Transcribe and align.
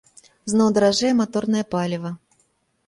Зноў 0.53 0.71
даражэе 0.79 1.11
маторнае 1.21 1.63
паліва. 1.77 2.17